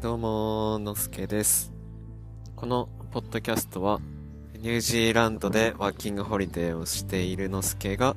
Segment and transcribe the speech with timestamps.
[0.00, 1.72] どうも、のすけです。
[2.56, 4.00] このポッドキャストは、
[4.54, 8.16] ニュージーランドでワーキングホリデーをしているのすけが、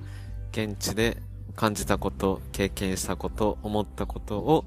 [0.52, 1.22] 現地で
[1.56, 4.66] 感じたこと、経験したこと、思ったことを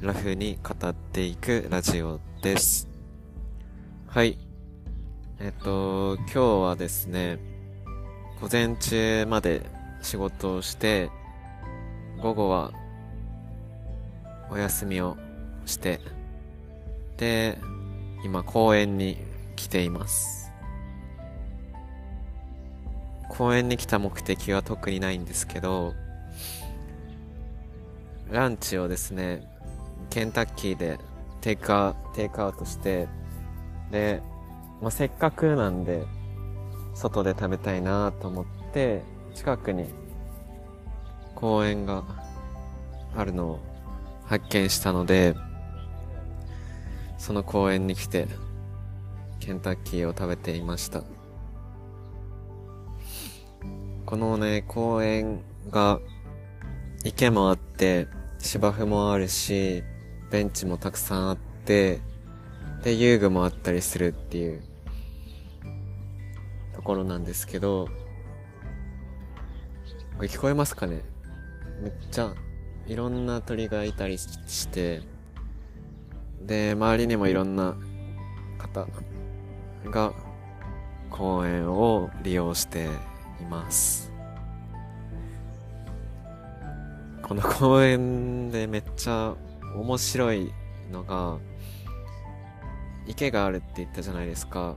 [0.00, 2.88] ラフに語っていくラジオです。
[4.06, 4.38] はい。
[5.40, 7.38] えっと、今日はですね、
[8.40, 9.62] 午前中まで
[10.02, 11.10] 仕事をして、
[12.20, 12.72] 午後は
[14.52, 15.16] お休みを
[15.64, 15.98] して、
[17.16, 17.58] で、
[18.22, 19.16] 今公園に
[19.56, 20.52] 来ています。
[23.30, 25.94] 公園に来た目的は特にないんですけど、
[28.30, 29.42] ランチをですね、
[30.10, 30.98] ケンタッキーで
[31.40, 33.08] テイクアテイクアウトして、
[33.90, 34.20] で、
[34.82, 36.04] まあ、せっかくなんで、
[36.94, 39.00] 外で食べたいなと思って、
[39.34, 39.86] 近くに
[41.34, 42.04] 公園が
[43.16, 43.71] あるのを
[44.32, 45.34] 発見したので、
[47.18, 48.28] その公園に来て、
[49.40, 51.04] ケンタッキーを食べていました。
[54.06, 56.00] このね、公園が、
[57.04, 58.08] 池もあって、
[58.38, 59.84] 芝生もあるし、
[60.30, 61.36] ベンチもたくさんあっ
[61.66, 62.00] て、
[62.82, 64.62] で、遊具もあったりするっていう、
[66.74, 67.86] ところなんですけど、
[70.16, 71.02] これ聞こえますかね？
[71.82, 72.34] めっちゃ、
[72.86, 75.02] いろんな鳥がいたりして、
[76.40, 77.76] で、周りにもいろんな
[78.58, 78.86] 方
[79.90, 80.12] が
[81.10, 82.88] 公園を利用して
[83.40, 84.12] います。
[87.22, 89.34] この公園でめっちゃ
[89.76, 90.52] 面白い
[90.90, 91.38] のが、
[93.06, 94.76] 池があるって言ったじゃないですか。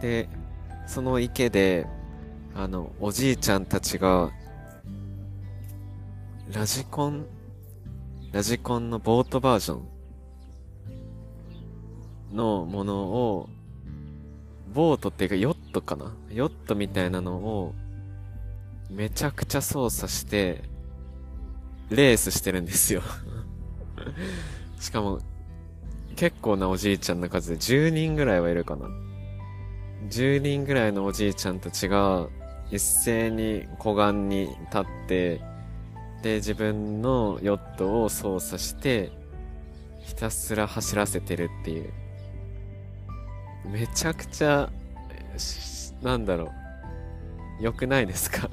[0.00, 0.28] で、
[0.86, 1.86] その池で、
[2.54, 4.30] あの、おじいちゃんたちが、
[6.52, 7.26] ラジコン
[8.32, 9.80] ラジコンのボートバージョ
[12.32, 13.48] ンのものを、
[14.74, 16.12] ボートっていうかヨットかな？
[16.30, 17.74] ヨットみたいなのを、
[18.90, 20.64] めちゃくちゃ操作して、
[21.90, 23.02] レースしてるんですよ。
[24.80, 25.20] しかも、
[26.16, 28.88] 結構なおじいちゃんの数で10人ぐらいはいるかな
[30.08, 32.28] ？10人ぐらいのおじいちゃんたちが、
[32.70, 35.53] 一斉に湖岸に立って、
[36.24, 39.12] で、自分のヨットを操作して、
[40.00, 41.92] ひたすら走らせてるっていう。
[43.70, 44.70] めちゃくちゃ、
[46.00, 46.44] なんだろ
[47.60, 47.62] う。
[47.62, 48.48] 良くないですか？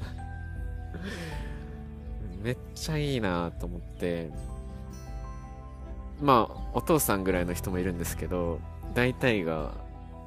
[2.44, 4.30] めっちゃいいなと思って。
[6.20, 8.60] まあ、お父さんぐらいの人もいるんですけど、
[8.92, 9.72] 大体が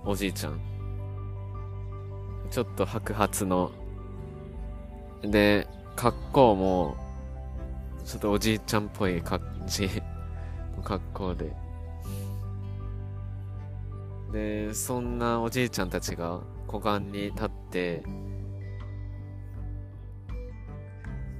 [0.03, 0.59] おじいちゃん。
[2.49, 3.69] ちょっと白髪の。
[5.21, 7.04] で、格好も、
[8.05, 9.89] ちょっとおじいちゃんっぽい感じ
[10.77, 11.51] の 格好で。
[14.31, 18.03] で、そんなおじいちゃんたちが湖岸に立って、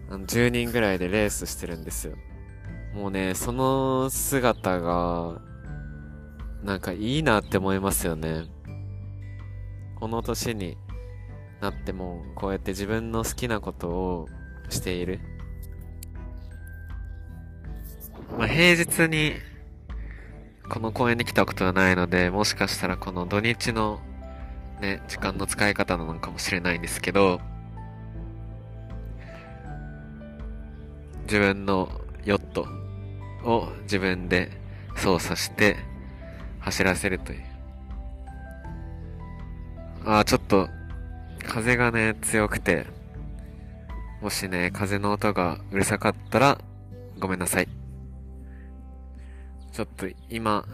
[0.10, 2.16] あの10人ぐらいでレースしてるんですよ。
[2.96, 5.42] もうね、その姿が、
[6.64, 8.46] なんかいいなって思いますよね。
[10.00, 10.78] この年に
[11.62, 14.28] なっても、こうやって自分の好きなことを
[14.70, 15.35] している。
[18.38, 19.34] まあ、平日に、
[20.68, 24.02] この公園に来たことはないので、もしかしたらこの土日の、
[24.82, 27.40] ね、時間の使い方なのかもしれないんですけど、
[31.24, 31.90] 自分の
[32.26, 32.68] ヨット
[33.46, 34.52] を自分で
[34.98, 35.78] 操作して
[36.60, 37.44] 走らせるという。
[40.06, 40.68] ああ、ちょっと、
[41.48, 42.86] 風がね、強くて、
[44.22, 46.58] もしね、風の音がうるさかったら、
[47.18, 47.85] ごめんなさい。
[49.76, 50.66] ちょっと今、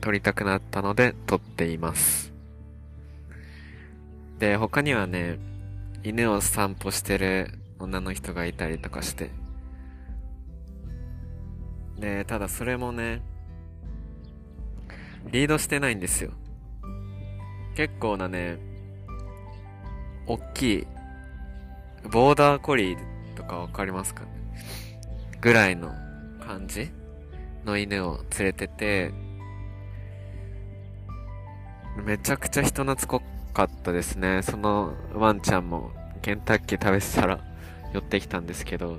[0.00, 2.32] 撮りたくなったので撮っています。
[4.40, 5.38] で、他にはね、
[6.02, 9.30] 犬を散歩してる女の人がいたりとかして。
[11.96, 13.22] で、ただそれもね、
[15.30, 16.32] リードしてないんですよ。
[17.76, 18.58] 結構なね、
[20.26, 20.86] おっきい、
[22.10, 22.98] ボーダーコリー
[23.36, 24.28] とかわかりますかね？
[25.40, 25.94] ぐらいの
[26.44, 26.90] 感じ？
[27.64, 29.12] の犬を連れてて、
[32.04, 33.22] めちゃくちゃ人懐っこ
[33.52, 34.42] かったですね。
[34.42, 37.40] そのワンちゃんもケンタッキー食べてたら
[37.92, 38.98] 寄ってきたんですけど、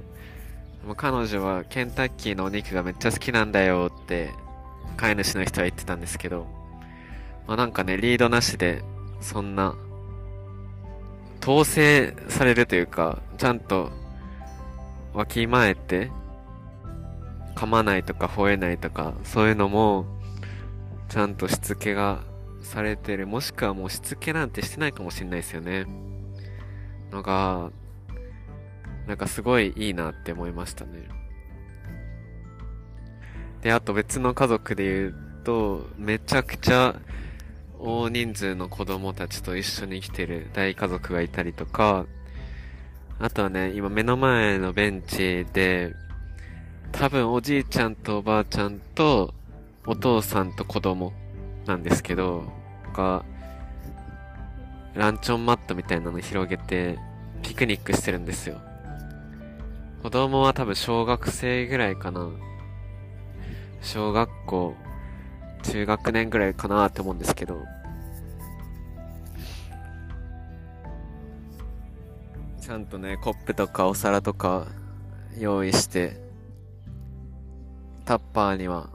[0.96, 4.30] 彼女はケンタッキーのお肉がめっちゃ好きなんだよって
[4.98, 6.48] 飼い主の人は言ってたんですけど、
[7.48, 8.84] まあなんかね、リードなしで、
[9.22, 9.76] そんな、
[11.42, 13.92] 統制されるというか、ちゃんと、
[15.14, 16.12] わきまえて、
[17.56, 20.06] 噛まないとか吠えないとか、そういうのも、
[21.10, 22.24] ちゃんとしつけが
[22.62, 23.28] されてる。
[23.28, 25.86] もしくはもうしつけなんてしてないかもしれないですよね。
[27.12, 27.72] のが、
[29.08, 31.08] なんかすごいいいなって思いましたね。
[33.62, 37.00] で、あと別の家族で言うと、めちゃくちゃ
[37.80, 42.06] 大人数の子供たちと一緒に来てる大家族がいたりとか、
[43.20, 45.94] あとはね、今目の前のベンチで、
[46.98, 49.34] 多分おじいちゃんとおばあちゃんと
[49.86, 51.12] お父さんと子供
[51.66, 52.46] なんですけど、
[52.94, 53.26] が、
[54.94, 56.98] ランチョンマットみたいなの広げて、
[57.44, 58.62] ピクニックしてるんですよ。
[60.04, 62.30] 子供は多分小学生ぐらいかな。
[63.82, 64.74] 小学校、
[65.64, 67.62] 中学年ぐらいかなって思うんですけど。
[72.62, 74.66] ちゃんとね、コップとかお皿とか
[75.38, 76.25] 用意して、
[78.06, 78.90] タッパーには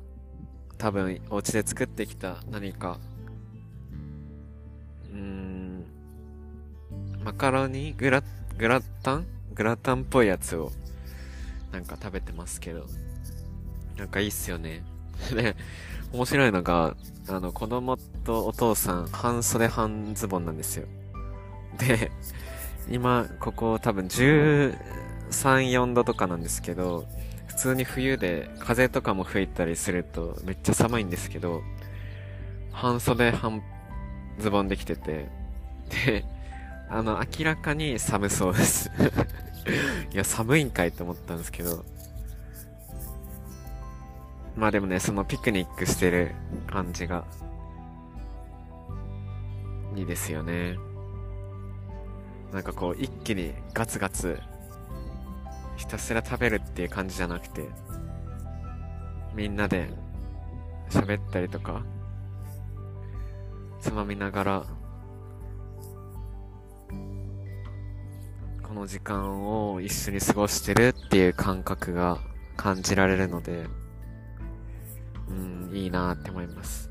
[0.78, 2.98] 多分お家で作ってきた何か、
[5.12, 5.84] うーん、
[7.24, 7.92] マカロニ？
[7.92, 8.22] グラ、
[8.56, 9.26] グラタン？
[9.52, 10.70] グラタンっぽいやつを
[11.72, 12.86] なんか食べてますけど。
[14.00, 14.82] なんかいいっすよね。
[15.34, 15.54] で、
[16.12, 16.96] 面白いのが、
[17.28, 20.86] あの、子供とお父さん、半袖半ズボンなんですよ。
[21.78, 22.10] で、
[22.88, 24.74] 今、ここ多分13、
[25.30, 27.04] 4度とかなんですけど、
[27.50, 31.62] 普通に冬で風とかも吹いたりするとめっちゃ寒いんですけど、
[32.70, 33.60] 半袖半
[34.38, 35.28] ズボンできてて、
[36.06, 36.24] で、
[36.88, 38.88] あの、明らかに寒そうです
[40.14, 41.84] いや、寒いんかいって思ったんですけど、
[44.54, 46.30] まあでもね、そのピクニックしてる
[46.68, 47.24] 感じが、
[49.96, 50.76] いいですよね。
[52.52, 54.38] なんかこう、一気にガツガツ、
[55.80, 57.66] ひたすら食べるっていう感じじゃなくて、
[59.34, 59.88] みんなで
[60.90, 61.82] 喋ったりとか、
[63.80, 64.66] つまみながら、
[68.62, 72.18] この時間を一緒に過ごしてるっていう感覚が
[72.58, 73.64] 感じられるので、
[75.30, 76.90] うん、いいなって思います。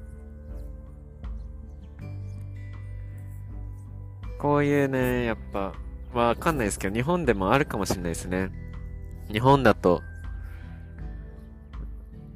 [4.40, 5.74] こういうね、やっぱ、
[6.12, 8.50] わかんないですけど、日本でもあるかもしれないですね。
[9.32, 10.02] 日本だと、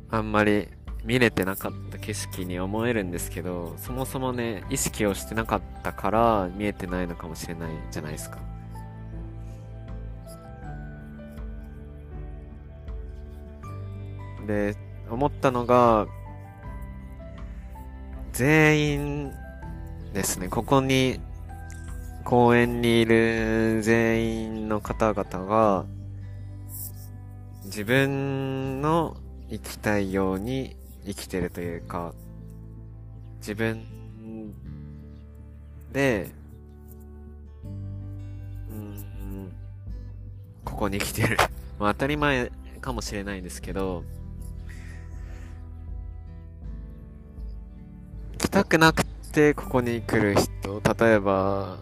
[0.09, 0.69] あんまり
[1.03, 8.37] 見れてなかった景色に思えるんですけど、そもそもね、意識をしてなかったから見えてないのかもしれないじゃないですか。
[14.45, 14.75] で、
[15.09, 16.07] 思ったのが、
[18.31, 19.31] 全員
[20.13, 21.19] ですね、ここに
[22.23, 25.85] 公園にいる全員の方々が、
[27.73, 29.17] 自分の
[29.49, 30.77] 生きたいように
[31.07, 32.13] 生きてるというか、
[33.39, 33.83] 自分
[35.91, 36.29] で、
[38.69, 39.51] うん、
[40.63, 41.35] ここに来てる。
[41.79, 44.03] まあ当たり前かもしれないんですけど、
[48.37, 51.79] 来たくなくてここに来る人、例えば、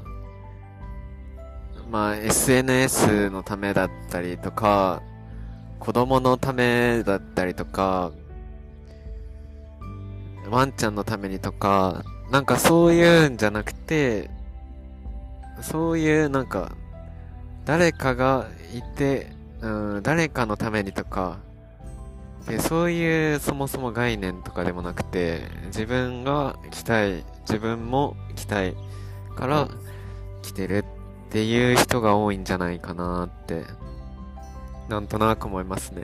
[1.91, 5.03] まあ SNS のためだったりとか、
[5.81, 8.11] 子供のためだったりとか、
[10.47, 14.29] ワンちゃんのためにとか、なんかそういうんじゃなくて、
[15.59, 16.73] そういうなんか、
[17.65, 21.39] 誰かがいて、うん、誰かのためにとか、
[22.45, 28.75] でそういうそもそも概念とかでもなくて、自分が来たい、自分も来たい
[29.35, 29.67] から
[30.43, 30.85] 来てる
[31.27, 33.65] っていう人が多いんじゃないかなって、
[34.91, 36.03] なんとなく思いますね。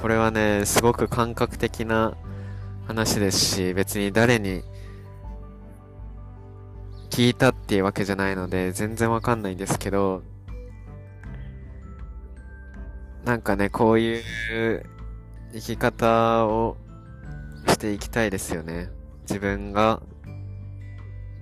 [0.00, 2.16] これはね、すごく感覚的な
[2.86, 4.62] 話ですし、別に誰に
[7.10, 10.22] 聞いたっていうわけじゃないので、全然わかんないんですけど、
[13.24, 14.84] なんかね、こういう
[15.54, 16.76] 生き方を
[17.66, 18.90] していきたいですよね。
[19.22, 20.02] 自分が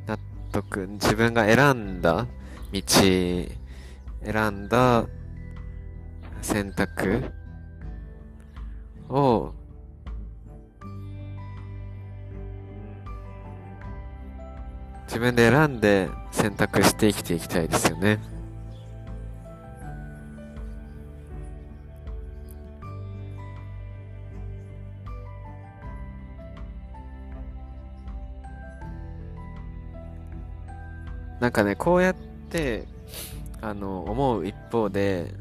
[0.07, 0.19] 納
[0.53, 2.27] 得、自分が選んだ
[2.73, 2.81] 道、
[4.25, 5.07] 選んだ
[6.43, 7.25] 選択
[9.09, 9.55] を、
[15.07, 18.19] 自分で選んで選択して生きていきたいですよね。
[31.41, 32.15] なんかね、こうやっ
[32.51, 32.87] て、
[33.61, 35.35] あの、思う一方で、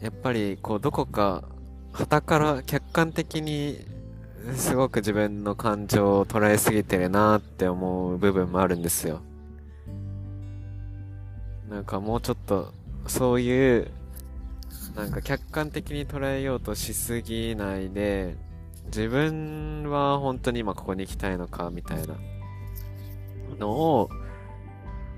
[0.00, 1.44] やっぱりこうどこか
[1.92, 3.86] 旗から客観的に
[4.54, 9.20] すごく自分の感情を捉えすぎてるなって思う部分もあるんですよ。
[11.68, 12.72] なんかもうちょっと
[13.06, 13.90] そういう
[14.94, 18.36] なんか客観的に捉えようとしすぎないで
[18.86, 22.14] 自分は本当に今ここに行きたいのかみたいな
[23.58, 24.10] のを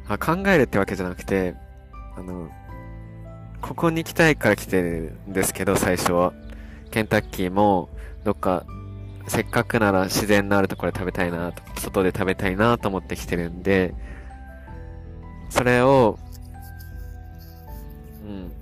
[0.09, 1.55] あ考えるってわけじゃなくて
[2.17, 2.49] あの
[3.61, 6.33] ここに行きたいから来てるんですけど最初は
[6.91, 7.89] ケンタッキーも
[8.25, 8.65] どっか
[9.27, 13.95] せっかくなら自然のあるところで食べたいなと外で食べたいなと思って来てるんで
[15.51, 16.19] それを
[18.25, 18.53] うん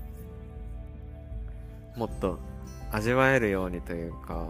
[1.97, 2.39] もっと
[2.91, 4.47] 味わえるようにというか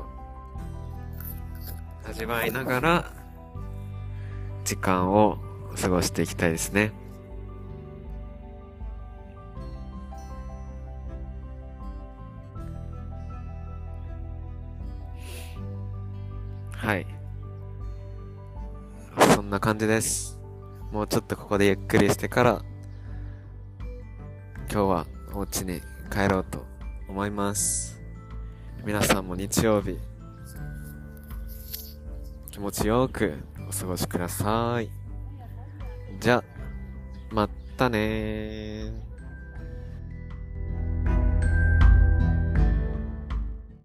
[2.08, 3.12] 味わいながら
[4.64, 5.38] 時間を
[5.80, 6.92] 過ごしていきたいですね。
[16.86, 17.06] はい。
[19.34, 20.38] そんな感じです。
[20.92, 22.64] もうちょっとここでゆっくりしてから、
[24.70, 25.80] 今日はお家に
[26.12, 26.64] 帰ろうと
[27.08, 28.00] 思います。
[28.84, 29.98] 皆さんも日曜日、
[32.52, 33.34] 気持ちよく
[33.68, 34.88] お過ごしください。
[36.20, 36.44] じゃ、
[37.32, 38.92] またね。